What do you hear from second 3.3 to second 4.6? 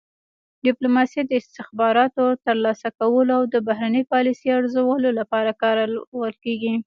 او د بهرنۍ پالیسۍ